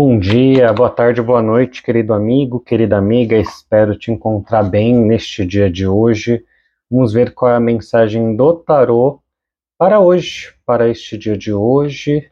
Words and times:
Bom 0.00 0.16
dia, 0.16 0.72
boa 0.72 0.90
tarde, 0.90 1.20
boa 1.20 1.42
noite, 1.42 1.82
querido 1.82 2.14
amigo, 2.14 2.60
querida 2.60 2.96
amiga. 2.96 3.36
Espero 3.36 3.98
te 3.98 4.12
encontrar 4.12 4.62
bem 4.62 4.94
neste 4.94 5.44
dia 5.44 5.68
de 5.68 5.88
hoje. 5.88 6.44
Vamos 6.88 7.12
ver 7.12 7.34
qual 7.34 7.50
é 7.50 7.56
a 7.56 7.60
mensagem 7.60 8.36
do 8.36 8.54
tarô 8.54 9.20
para 9.76 9.98
hoje, 9.98 10.54
para 10.64 10.88
este 10.88 11.18
dia 11.18 11.36
de 11.36 11.52
hoje. 11.52 12.30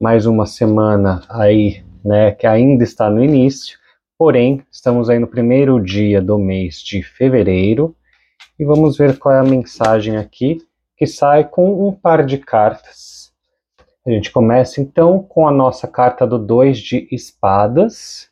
Mais 0.00 0.26
uma 0.26 0.46
semana 0.46 1.26
aí, 1.28 1.82
né, 2.04 2.30
que 2.30 2.46
ainda 2.46 2.84
está 2.84 3.10
no 3.10 3.20
início, 3.20 3.76
porém, 4.16 4.64
estamos 4.70 5.10
aí 5.10 5.18
no 5.18 5.26
primeiro 5.26 5.80
dia 5.80 6.22
do 6.22 6.38
mês 6.38 6.76
de 6.76 7.02
fevereiro 7.02 7.96
e 8.56 8.64
vamos 8.64 8.96
ver 8.96 9.18
qual 9.18 9.34
é 9.34 9.40
a 9.40 9.42
mensagem 9.42 10.16
aqui 10.16 10.58
que 10.96 11.08
sai 11.08 11.42
com 11.42 11.84
um 11.84 11.90
par 11.90 12.24
de 12.24 12.38
cartas 12.38 13.21
a 14.04 14.10
gente 14.10 14.32
começa 14.32 14.80
então 14.80 15.22
com 15.22 15.46
a 15.46 15.52
nossa 15.52 15.86
carta 15.86 16.26
do 16.26 16.38
2 16.38 16.78
de 16.78 17.08
espadas, 17.12 18.28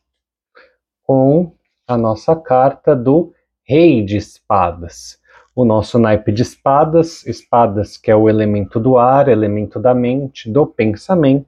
com 1.04 1.52
a 1.86 1.96
nossa 1.96 2.34
carta 2.34 2.94
do 2.94 3.32
Rei 3.62 4.04
de 4.04 4.16
Espadas. 4.16 5.20
O 5.54 5.64
nosso 5.64 5.98
naipe 5.98 6.32
de 6.32 6.42
espadas, 6.42 7.24
espadas 7.24 7.96
que 7.96 8.10
é 8.10 8.16
o 8.16 8.28
elemento 8.28 8.80
do 8.80 8.98
ar, 8.98 9.28
elemento 9.28 9.78
da 9.78 9.94
mente, 9.94 10.50
do 10.50 10.66
pensamento. 10.66 11.46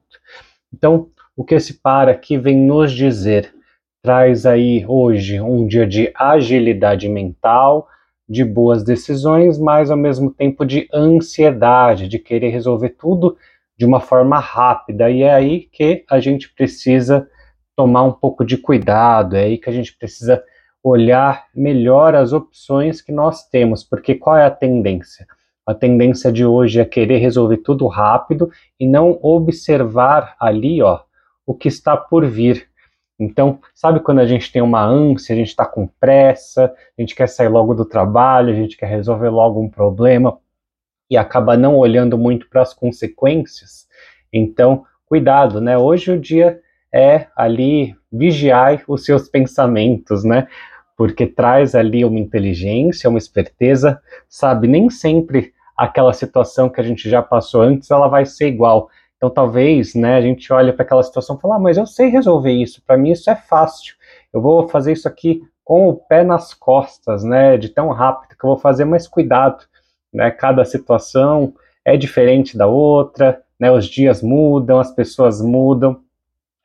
Então, 0.73 1.09
o 1.35 1.43
que 1.43 1.55
esse 1.55 1.75
par 1.75 2.07
aqui 2.07 2.37
vem 2.37 2.57
nos 2.57 2.93
dizer? 2.93 3.53
Traz 4.01 4.45
aí 4.45 4.85
hoje 4.87 5.41
um 5.41 5.67
dia 5.67 5.87
de 5.87 6.11
agilidade 6.15 7.09
mental, 7.09 7.87
de 8.27 8.43
boas 8.43 8.83
decisões, 8.83 9.57
mas 9.57 9.91
ao 9.91 9.97
mesmo 9.97 10.31
tempo 10.31 10.65
de 10.65 10.87
ansiedade, 10.93 12.07
de 12.07 12.19
querer 12.19 12.49
resolver 12.49 12.89
tudo 12.89 13.37
de 13.77 13.85
uma 13.85 13.99
forma 13.99 14.39
rápida. 14.39 15.09
E 15.09 15.23
é 15.23 15.33
aí 15.33 15.61
que 15.71 16.03
a 16.09 16.19
gente 16.19 16.53
precisa 16.53 17.27
tomar 17.75 18.03
um 18.03 18.11
pouco 18.11 18.45
de 18.45 18.57
cuidado, 18.57 19.35
é 19.35 19.43
aí 19.43 19.57
que 19.57 19.69
a 19.69 19.73
gente 19.73 19.97
precisa 19.97 20.43
olhar 20.83 21.45
melhor 21.55 22.13
as 22.13 22.33
opções 22.33 23.01
que 23.01 23.11
nós 23.11 23.47
temos, 23.47 23.83
porque 23.83 24.15
qual 24.15 24.37
é 24.37 24.45
a 24.45 24.51
tendência? 24.51 25.25
A 25.65 25.73
tendência 25.73 26.31
de 26.31 26.45
hoje 26.45 26.81
é 26.81 26.85
querer 26.85 27.19
resolver 27.19 27.57
tudo 27.57 27.87
rápido 27.87 28.51
e 28.77 28.85
não 28.85 29.17
observar 29.21 30.35
ali, 30.39 30.81
ó, 30.81 30.99
o 31.45 31.53
que 31.53 31.69
está 31.69 31.95
por 31.95 32.25
vir. 32.25 32.67
Então, 33.17 33.59
sabe 33.73 34.01
quando 34.01 34.19
a 34.19 34.25
gente 34.25 34.51
tem 34.51 34.61
uma 34.61 34.83
ânsia, 34.83 35.33
a 35.33 35.37
gente 35.37 35.47
está 35.47 35.65
com 35.65 35.87
pressa, 35.87 36.73
a 36.97 37.01
gente 37.01 37.15
quer 37.15 37.27
sair 37.27 37.47
logo 37.47 37.73
do 37.73 37.85
trabalho, 37.85 38.51
a 38.51 38.55
gente 38.55 38.75
quer 38.75 38.87
resolver 38.87 39.29
logo 39.29 39.61
um 39.61 39.69
problema, 39.69 40.37
e 41.13 41.17
acaba 41.17 41.55
não 41.55 41.77
olhando 41.77 42.17
muito 42.17 42.49
para 42.49 42.63
as 42.63 42.73
consequências. 42.73 43.87
Então, 44.33 44.83
cuidado, 45.05 45.61
né? 45.61 45.77
Hoje 45.77 46.11
o 46.11 46.19
dia 46.19 46.59
é 46.91 47.27
ali 47.35 47.95
vigiar 48.11 48.83
os 48.87 49.05
seus 49.05 49.29
pensamentos, 49.29 50.23
né? 50.23 50.47
Porque 50.97 51.27
traz 51.27 51.75
ali 51.75 52.03
uma 52.03 52.19
inteligência, 52.19 53.07
uma 53.07 53.19
esperteza, 53.19 54.01
sabe? 54.27 54.67
Nem 54.67 54.89
sempre 54.89 55.53
aquela 55.77 56.13
situação 56.13 56.67
que 56.67 56.81
a 56.81 56.83
gente 56.83 57.07
já 57.07 57.21
passou 57.21 57.61
antes, 57.61 57.91
ela 57.91 58.07
vai 58.07 58.25
ser 58.25 58.47
igual. 58.47 58.89
Então, 59.15 59.29
talvez, 59.29 59.93
né, 59.93 60.15
a 60.15 60.21
gente 60.21 60.51
olhe 60.51 60.73
para 60.73 60.83
aquela 60.83 61.03
situação 61.03 61.35
e 61.35 61.39
fala, 61.39 61.57
ah, 61.57 61.59
mas 61.59 61.77
eu 61.77 61.85
sei 61.85 62.07
resolver 62.07 62.51
isso, 62.51 62.81
para 62.85 62.97
mim 62.97 63.11
isso 63.11 63.29
é 63.29 63.35
fácil. 63.35 63.95
Eu 64.33 64.41
vou 64.41 64.67
fazer 64.67 64.93
isso 64.93 65.07
aqui 65.07 65.43
com 65.63 65.87
o 65.87 65.95
pé 65.95 66.23
nas 66.23 66.55
costas, 66.55 67.23
né, 67.23 67.55
de 67.55 67.69
tão 67.69 67.89
rápido 67.89 68.35
que 68.35 68.43
eu 68.43 68.49
vou 68.49 68.57
fazer, 68.57 68.83
mas 68.83 69.07
cuidado, 69.07 69.63
né? 70.13 70.29
Cada 70.31 70.63
situação 70.63 71.53
é 71.83 71.97
diferente 71.97 72.57
da 72.57 72.67
outra, 72.67 73.41
né? 73.59 73.71
Os 73.71 73.85
dias 73.85 74.21
mudam, 74.21 74.79
as 74.79 74.91
pessoas 74.91 75.41
mudam. 75.41 75.99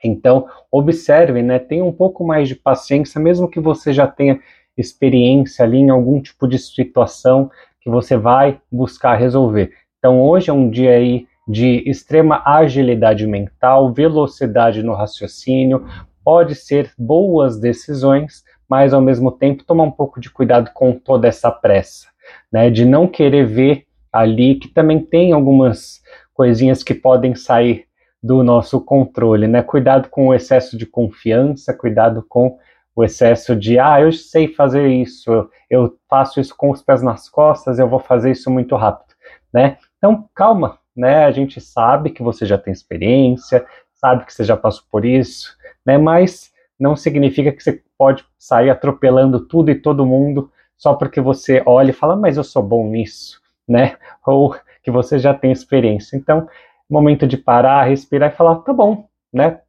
Então, 0.05 0.47
observe, 0.71 1.43
né? 1.43 1.59
Tenha 1.59 1.85
um 1.85 1.93
pouco 1.93 2.25
mais 2.25 2.49
de 2.49 2.55
paciência, 2.55 3.21
mesmo 3.21 3.49
que 3.49 3.59
você 3.59 3.93
já 3.93 4.07
tenha 4.07 4.39
experiência 4.77 5.65
ali 5.65 5.79
em 5.79 5.91
algum 5.91 6.21
tipo 6.21 6.47
de 6.47 6.59
situação 6.59 7.51
que 7.81 7.91
você 7.91 8.17
vai 8.17 8.61
buscar 8.71 9.17
resolver. 9.17 9.73
Então, 9.99 10.23
hoje 10.23 10.51
é 10.51 10.53
um 10.53 10.71
dia 10.71 10.91
aí 10.91 11.27
de 11.49 11.83
extrema 11.89 12.43
agilidade 12.45 13.27
mental, 13.27 13.93
velocidade 13.93 14.83
no 14.83 14.95
raciocínio, 14.95 15.87
pode 16.23 16.55
ser 16.55 16.93
boas 16.97 17.59
decisões, 17.59 18.45
mas 18.69 18.93
ao 18.93 19.01
mesmo 19.01 19.33
tempo 19.33 19.65
tomar 19.65 19.85
um 19.85 19.91
pouco 19.91 20.21
de 20.21 20.31
cuidado 20.31 20.71
com 20.75 20.93
toda 20.93 21.27
essa 21.27 21.51
pressa 21.51 22.07
né, 22.53 22.71
de 22.71 22.85
não 22.85 23.07
querer 23.07 23.47
ver 23.47 23.85
ali 24.13 24.57
que 24.57 24.69
também 24.69 25.01
tem 25.01 25.33
algumas 25.33 26.03
coisinhas 26.33 26.83
que 26.83 26.95
podem 26.95 27.35
sair 27.35 27.87
do 28.23 28.43
nosso 28.43 28.81
controle, 28.81 29.47
né? 29.47 29.63
Cuidado 29.63 30.09
com 30.09 30.29
o 30.29 30.35
excesso 30.35 30.77
de 30.77 30.87
confiança, 30.87 31.73
cuidado 31.73 32.25
com 32.29 32.59
o 32.95 33.05
excesso 33.05 33.55
de, 33.55 33.79
ah, 33.79 34.01
eu 34.01 34.11
sei 34.11 34.49
fazer 34.49 34.89
isso, 34.89 35.49
eu 35.71 35.97
faço 36.09 36.41
isso 36.41 36.55
com 36.57 36.71
os 36.71 36.83
pés 36.83 37.01
nas 37.01 37.29
costas, 37.29 37.79
eu 37.79 37.89
vou 37.89 38.01
fazer 38.01 38.33
isso 38.33 38.51
muito 38.51 38.75
rápido, 38.75 39.15
né? 39.55 39.79
Então, 39.99 40.29
calma, 40.35 40.79
né? 40.97 41.25
A 41.25 41.31
gente 41.31 41.61
sabe 41.61 42.11
que 42.11 42.23
você 42.23 42.45
já 42.45 42.59
tem 42.59 42.73
experiência, 42.73 43.65
sabe 43.95 44.25
que 44.25 44.35
você 44.35 44.43
já 44.43 44.57
passou 44.57 44.83
por 44.91 45.05
isso, 45.05 45.57
né? 45.87 45.97
Mas 45.97 46.51
não 46.79 46.97
significa 46.97 47.53
que 47.53 47.63
você 47.63 47.83
pode 47.97 48.25
sair 48.37 48.71
atropelando 48.71 49.41
tudo 49.47 49.71
e 49.71 49.77
todo 49.77 50.07
mundo 50.07 50.51
só 50.79 50.95
porque 50.95 51.21
você 51.21 51.63
olha 51.67 51.91
e 51.91 51.95
fala, 51.95 52.17
mas 52.17 52.37
eu 52.37 52.45
sou 52.45 52.63
bom 52.63 52.87
nisso, 52.87 53.41
né? 53.69 53.97
Ou 54.25 54.55
que 54.83 54.91
você 54.91 55.19
já 55.19 55.35
tem 55.35 55.51
experiência. 55.53 56.17
Então, 56.17 56.49
momento 56.89 57.27
de 57.27 57.37
parar, 57.37 57.83
respirar 57.83 58.33
e 58.33 58.37
falar, 58.37 58.57
tá 58.61 58.73
bom, 58.73 59.07
né? 59.33 59.61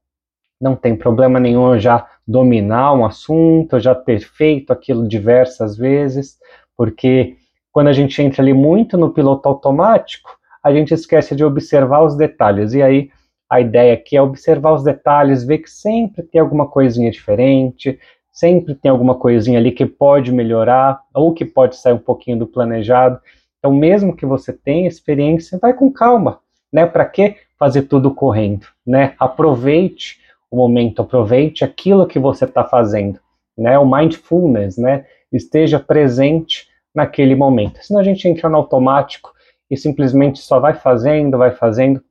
Não 0.61 0.75
tem 0.75 0.95
problema 0.95 1.39
nenhum 1.39 1.73
eu 1.73 1.79
já 1.79 2.07
dominar 2.27 2.93
um 2.93 3.05
assunto, 3.05 3.75
eu 3.75 3.79
já 3.79 3.95
ter 3.95 4.19
feito 4.19 4.71
aquilo 4.71 5.07
diversas 5.07 5.75
vezes, 5.75 6.37
porque 6.77 7.37
quando 7.71 7.87
a 7.87 7.93
gente 7.93 8.21
entra 8.21 8.41
ali 8.41 8.53
muito 8.53 8.97
no 8.97 9.11
piloto 9.11 9.49
automático, 9.49 10.37
a 10.63 10.71
gente 10.71 10.93
esquece 10.93 11.35
de 11.35 11.43
observar 11.43 12.03
os 12.03 12.15
detalhes. 12.15 12.73
E 12.73 12.83
aí 12.83 13.09
a 13.49 13.59
ideia 13.59 13.93
aqui 13.93 14.15
é 14.15 14.21
observar 14.21 14.73
os 14.73 14.83
detalhes, 14.83 15.43
ver 15.43 15.59
que 15.59 15.69
sempre 15.69 16.23
tem 16.23 16.39
alguma 16.39 16.67
coisinha 16.67 17.09
diferente, 17.09 17.99
sempre 18.39 18.73
tem 18.73 18.89
alguma 18.89 19.15
coisinha 19.15 19.59
ali 19.59 19.73
que 19.73 19.85
pode 19.85 20.31
melhorar 20.31 21.01
ou 21.13 21.33
que 21.33 21.43
pode 21.43 21.75
sair 21.75 21.91
um 21.91 21.99
pouquinho 21.99 22.39
do 22.39 22.47
planejado. 22.47 23.19
Então, 23.57 23.73
mesmo 23.73 24.15
que 24.15 24.25
você 24.25 24.53
tenha 24.53 24.87
experiência, 24.87 25.59
vai 25.61 25.73
com 25.73 25.91
calma, 25.91 26.39
né? 26.71 26.85
Para 26.85 27.05
que 27.05 27.35
fazer 27.57 27.83
tudo 27.83 28.15
correndo, 28.15 28.65
né? 28.87 29.13
Aproveite 29.19 30.21
o 30.49 30.55
momento, 30.55 31.01
aproveite 31.01 31.65
aquilo 31.65 32.07
que 32.07 32.17
você 32.17 32.45
está 32.45 32.63
fazendo, 32.63 33.19
né? 33.57 33.77
O 33.77 33.85
mindfulness, 33.85 34.77
né? 34.77 35.05
Esteja 35.33 35.77
presente 35.77 36.69
naquele 36.95 37.35
momento. 37.35 37.83
Senão 37.83 37.99
a 37.99 38.03
gente 38.03 38.25
entra 38.25 38.47
no 38.47 38.55
automático 38.55 39.33
e 39.69 39.75
simplesmente 39.75 40.39
só 40.39 40.61
vai 40.61 40.75
fazendo, 40.75 41.37
vai 41.37 41.51
fazendo 41.51 42.01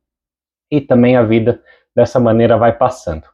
e 0.71 0.79
também 0.79 1.17
a 1.17 1.23
vida 1.23 1.63
dessa 1.97 2.21
maneira 2.21 2.59
vai 2.59 2.77
passando. 2.77 3.25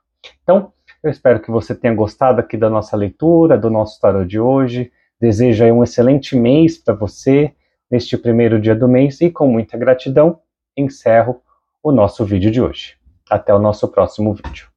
Então, 0.44 0.72
eu 1.04 1.10
espero 1.10 1.38
que 1.38 1.50
você 1.50 1.74
tenha 1.74 1.94
gostado 1.94 2.40
aqui 2.40 2.56
da 2.56 2.70
nossa 2.70 2.96
leitura, 2.96 3.58
do 3.58 3.68
nosso 3.68 4.00
tarot 4.00 4.26
de 4.26 4.40
hoje. 4.40 4.90
Desejo 5.20 5.62
aí 5.62 5.70
um 5.70 5.84
excelente 5.84 6.34
mês 6.34 6.78
para 6.78 6.94
você 6.94 7.52
neste 7.90 8.16
primeiro 8.16 8.58
dia 8.58 8.74
do 8.74 8.88
mês 8.88 9.20
e 9.20 9.30
com 9.30 9.46
muita 9.46 9.76
gratidão 9.76 10.40
encerro 10.74 11.42
o 11.82 11.92
nosso 11.92 12.24
vídeo 12.24 12.50
de 12.50 12.62
hoje. 12.62 12.96
Até 13.28 13.54
o 13.54 13.58
nosso 13.58 13.86
próximo 13.88 14.32
vídeo. 14.32 14.73